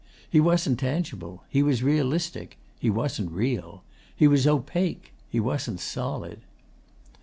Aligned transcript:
He 0.27 0.39
wasn't 0.39 0.79
tangible. 0.79 1.43
He 1.47 1.61
was 1.61 1.83
realistic. 1.83 2.57
He 2.79 2.89
wasn't 2.89 3.29
real. 3.31 3.83
He 4.15 4.27
was 4.27 4.47
opaque. 4.47 5.13
He 5.29 5.39
wasn't 5.39 5.79
solid. 5.79 6.39